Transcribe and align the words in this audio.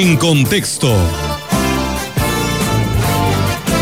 En 0.00 0.16
contexto. 0.16 0.94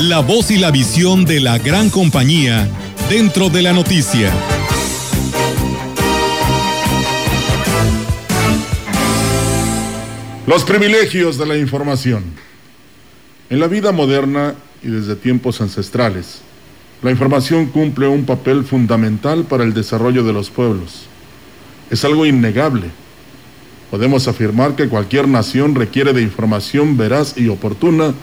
La 0.00 0.20
voz 0.20 0.50
y 0.50 0.56
la 0.56 0.70
visión 0.70 1.26
de 1.26 1.38
la 1.38 1.58
gran 1.58 1.90
compañía 1.90 2.66
dentro 3.10 3.50
de 3.50 3.60
la 3.60 3.74
noticia. 3.74 4.32
Los 10.46 10.64
privilegios 10.64 11.36
de 11.36 11.44
la 11.44 11.58
información. 11.58 12.24
En 13.50 13.60
la 13.60 13.66
vida 13.66 13.92
moderna 13.92 14.54
y 14.82 14.88
desde 14.88 15.14
tiempos 15.14 15.60
ancestrales, 15.60 16.40
la 17.02 17.10
información 17.10 17.66
cumple 17.66 18.08
un 18.08 18.24
papel 18.24 18.64
fundamental 18.64 19.44
para 19.44 19.62
el 19.62 19.74
desarrollo 19.74 20.24
de 20.24 20.32
los 20.32 20.48
pueblos. 20.48 21.02
Es 21.90 22.02
algo 22.06 22.24
innegable. 22.24 22.86
Podemos 23.90 24.28
afirmar 24.28 24.76
que 24.76 24.88
cualquier 24.88 25.28
nación 25.28 25.74
requiere 25.74 26.12
de 26.12 26.22
información 26.22 26.96
veraz 26.96 27.36
y 27.36 27.48
oportuna, 27.48 28.14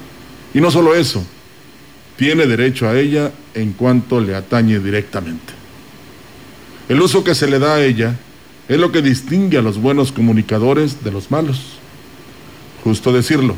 y 0.53 0.61
no 0.61 0.71
solo 0.71 0.95
eso, 0.95 1.25
tiene 2.17 2.45
derecho 2.45 2.87
a 2.87 2.97
ella 2.97 3.31
en 3.53 3.73
cuanto 3.73 4.19
le 4.19 4.35
atañe 4.35 4.79
directamente. 4.79 5.53
El 6.87 7.01
uso 7.01 7.23
que 7.23 7.35
se 7.35 7.47
le 7.47 7.59
da 7.59 7.75
a 7.75 7.83
ella 7.83 8.15
es 8.69 8.79
lo 8.79 8.91
que 8.91 9.01
distingue 9.01 9.57
a 9.57 9.61
los 9.61 9.79
buenos 9.79 10.11
comunicadores 10.11 11.03
de 11.03 11.11
los 11.11 11.31
malos 11.31 11.79
justo 12.85 13.11
decirlo. 13.11 13.55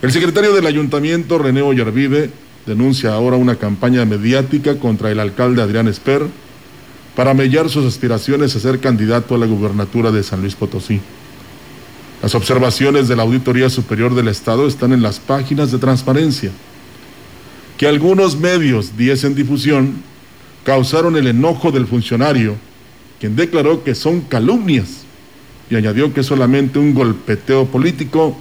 El 0.00 0.12
secretario 0.12 0.54
del 0.54 0.66
ayuntamiento, 0.66 1.38
René 1.38 1.60
Ollarvide, 1.60 2.30
denuncia 2.66 3.12
ahora 3.14 3.36
una 3.36 3.56
campaña 3.56 4.04
mediática 4.04 4.78
contra 4.78 5.10
el 5.10 5.18
alcalde 5.18 5.60
Adrián 5.60 5.88
Esper 5.88 6.26
para 7.14 7.34
mellar 7.34 7.68
sus 7.68 7.84
aspiraciones 7.84 8.56
a 8.56 8.60
ser 8.60 8.80
candidato 8.80 9.34
a 9.34 9.38
la 9.38 9.46
gubernatura 9.46 10.10
de 10.10 10.22
San 10.22 10.40
Luis 10.40 10.54
Potosí. 10.54 11.00
Las 12.22 12.34
observaciones 12.34 13.08
de 13.08 13.16
la 13.16 13.24
Auditoría 13.24 13.68
Superior 13.68 14.14
del 14.14 14.28
Estado 14.28 14.66
están 14.66 14.92
en 14.92 15.02
las 15.02 15.18
páginas 15.18 15.72
de 15.72 15.78
transparencia. 15.78 16.50
Que 17.76 17.86
algunos 17.86 18.36
medios 18.36 18.96
diesen 18.96 19.34
difusión 19.34 20.02
causaron 20.64 21.16
el 21.16 21.26
enojo 21.26 21.72
del 21.72 21.86
funcionario, 21.86 22.56
quien 23.18 23.34
declaró 23.34 23.82
que 23.82 23.94
son 23.94 24.20
calumnias 24.20 25.02
y 25.68 25.74
añadió 25.74 26.14
que 26.14 26.20
es 26.20 26.26
solamente 26.26 26.78
un 26.78 26.94
golpeteo 26.94 27.66
político 27.66 28.36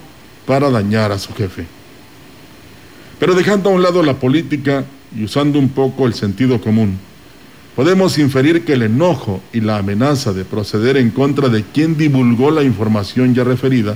para 0.45 0.69
dañar 0.69 1.11
a 1.11 1.19
su 1.19 1.33
jefe. 1.33 1.65
Pero 3.19 3.33
dejando 3.33 3.69
a 3.69 3.73
un 3.73 3.81
lado 3.81 4.03
la 4.03 4.19
política 4.19 4.85
y 5.15 5.23
usando 5.23 5.59
un 5.59 5.69
poco 5.69 6.07
el 6.07 6.13
sentido 6.13 6.61
común, 6.61 6.97
podemos 7.75 8.17
inferir 8.17 8.65
que 8.65 8.73
el 8.73 8.83
enojo 8.83 9.41
y 9.53 9.61
la 9.61 9.77
amenaza 9.77 10.33
de 10.33 10.45
proceder 10.45 10.97
en 10.97 11.11
contra 11.11 11.49
de 11.49 11.63
quien 11.63 11.97
divulgó 11.97 12.51
la 12.51 12.63
información 12.63 13.33
ya 13.33 13.43
referida 13.43 13.95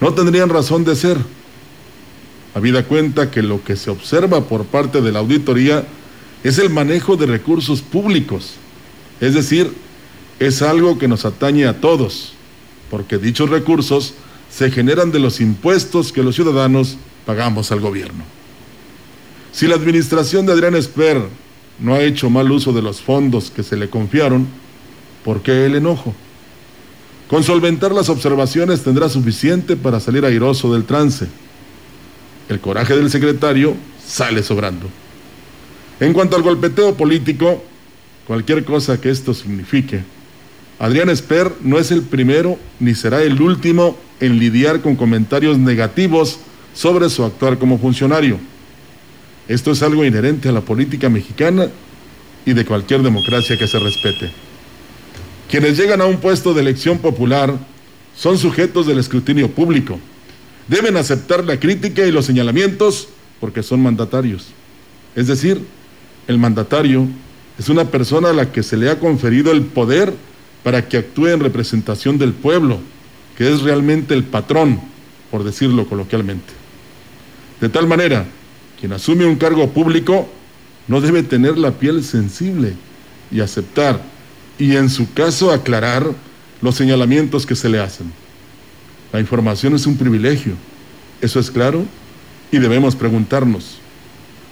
no 0.00 0.12
tendrían 0.12 0.50
razón 0.50 0.84
de 0.84 0.94
ser. 0.94 1.16
Habida 2.54 2.84
cuenta 2.84 3.30
que 3.30 3.42
lo 3.42 3.62
que 3.64 3.76
se 3.76 3.90
observa 3.90 4.44
por 4.44 4.64
parte 4.66 5.00
de 5.00 5.12
la 5.12 5.18
auditoría 5.18 5.86
es 6.44 6.58
el 6.58 6.70
manejo 6.70 7.16
de 7.16 7.26
recursos 7.26 7.82
públicos, 7.82 8.54
es 9.20 9.34
decir, 9.34 9.72
es 10.38 10.62
algo 10.62 10.98
que 10.98 11.08
nos 11.08 11.24
atañe 11.24 11.66
a 11.66 11.80
todos 11.80 12.34
porque 12.90 13.18
dichos 13.18 13.50
recursos 13.50 14.14
se 14.50 14.70
generan 14.70 15.10
de 15.12 15.18
los 15.18 15.40
impuestos 15.40 16.12
que 16.12 16.22
los 16.22 16.34
ciudadanos 16.34 16.96
pagamos 17.24 17.72
al 17.72 17.80
gobierno. 17.80 18.24
Si 19.52 19.66
la 19.66 19.74
administración 19.74 20.46
de 20.46 20.52
Adrián 20.52 20.76
Esper 20.76 21.22
no 21.78 21.94
ha 21.94 22.02
hecho 22.02 22.30
mal 22.30 22.50
uso 22.50 22.72
de 22.72 22.82
los 22.82 23.00
fondos 23.00 23.50
que 23.50 23.62
se 23.62 23.76
le 23.76 23.90
confiaron, 23.90 24.46
¿por 25.24 25.42
qué 25.42 25.66
el 25.66 25.74
enojo? 25.74 26.14
Con 27.28 27.42
solventar 27.42 27.92
las 27.92 28.08
observaciones 28.08 28.82
tendrá 28.82 29.08
suficiente 29.08 29.76
para 29.76 30.00
salir 30.00 30.24
airoso 30.24 30.72
del 30.72 30.84
trance. 30.84 31.26
El 32.48 32.60
coraje 32.60 32.96
del 32.96 33.10
secretario 33.10 33.74
sale 34.06 34.42
sobrando. 34.42 34.88
En 35.98 36.12
cuanto 36.12 36.36
al 36.36 36.42
golpeteo 36.42 36.94
político, 36.94 37.62
cualquier 38.26 38.64
cosa 38.64 39.00
que 39.00 39.10
esto 39.10 39.34
signifique, 39.34 40.04
Adrián 40.78 41.08
Esper 41.08 41.52
no 41.62 41.78
es 41.78 41.90
el 41.90 42.02
primero 42.02 42.58
ni 42.80 42.94
será 42.94 43.22
el 43.22 43.40
último 43.40 43.96
en 44.20 44.38
lidiar 44.38 44.82
con 44.82 44.94
comentarios 44.94 45.58
negativos 45.58 46.38
sobre 46.74 47.08
su 47.08 47.24
actuar 47.24 47.58
como 47.58 47.78
funcionario. 47.78 48.38
Esto 49.48 49.70
es 49.70 49.82
algo 49.82 50.04
inherente 50.04 50.48
a 50.48 50.52
la 50.52 50.60
política 50.60 51.08
mexicana 51.08 51.68
y 52.44 52.52
de 52.52 52.64
cualquier 52.64 53.02
democracia 53.02 53.56
que 53.56 53.66
se 53.66 53.78
respete. 53.78 54.30
Quienes 55.50 55.76
llegan 55.76 56.00
a 56.00 56.06
un 56.06 56.18
puesto 56.18 56.52
de 56.52 56.62
elección 56.62 56.98
popular 56.98 57.56
son 58.16 58.38
sujetos 58.38 58.86
del 58.86 58.98
escrutinio 58.98 59.50
público. 59.50 60.00
Deben 60.66 60.96
aceptar 60.96 61.44
la 61.44 61.60
crítica 61.60 62.04
y 62.04 62.10
los 62.10 62.26
señalamientos 62.26 63.08
porque 63.40 63.62
son 63.62 63.80
mandatarios. 63.80 64.48
Es 65.14 65.28
decir, 65.28 65.60
el 66.26 66.38
mandatario 66.38 67.06
es 67.58 67.68
una 67.68 67.84
persona 67.84 68.30
a 68.30 68.32
la 68.32 68.50
que 68.50 68.62
se 68.62 68.76
le 68.76 68.90
ha 68.90 68.98
conferido 68.98 69.52
el 69.52 69.62
poder 69.62 70.12
para 70.64 70.88
que 70.88 70.98
actúe 70.98 71.28
en 71.28 71.40
representación 71.40 72.18
del 72.18 72.32
pueblo, 72.32 72.80
que 73.38 73.52
es 73.52 73.62
realmente 73.62 74.14
el 74.14 74.24
patrón, 74.24 74.80
por 75.30 75.44
decirlo 75.44 75.86
coloquialmente. 75.86 76.52
De 77.60 77.68
tal 77.68 77.86
manera, 77.86 78.26
quien 78.78 78.92
asume 78.92 79.26
un 79.26 79.36
cargo 79.36 79.70
público 79.70 80.28
no 80.88 81.00
debe 81.00 81.22
tener 81.22 81.58
la 81.58 81.72
piel 81.72 82.04
sensible 82.04 82.74
y 83.30 83.40
aceptar, 83.40 84.00
y 84.58 84.76
en 84.76 84.88
su 84.88 85.12
caso 85.12 85.50
aclarar 85.50 86.06
los 86.62 86.74
señalamientos 86.74 87.44
que 87.44 87.56
se 87.56 87.68
le 87.68 87.80
hacen. 87.80 88.12
La 89.12 89.20
información 89.20 89.74
es 89.74 89.86
un 89.86 89.96
privilegio, 89.96 90.54
eso 91.20 91.40
es 91.40 91.50
claro, 91.50 91.84
y 92.52 92.58
debemos 92.58 92.94
preguntarnos, 92.94 93.78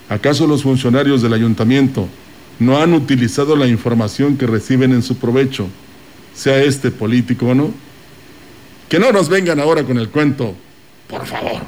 ¿acaso 0.09 0.47
los 0.47 0.63
funcionarios 0.63 1.23
del 1.23 1.35
ayuntamiento 1.35 2.09
no 2.59 2.79
han 2.79 2.93
utilizado 2.95 3.57
la 3.57 3.67
información 3.67 4.37
que 4.37 4.47
reciben 4.47 4.93
en 4.93 5.03
su 5.03 5.17
provecho? 5.17 5.69
sea 6.35 6.63
este 6.63 6.91
político 6.91 7.47
o 7.47 7.55
no. 7.55 7.73
Que 8.89 8.99
no 8.99 9.13
nos 9.13 9.29
vengan 9.29 9.61
ahora 9.61 9.85
con 9.85 9.99
el 9.99 10.11
cuento, 10.11 10.55
por 11.09 11.25
favor. 11.27 11.63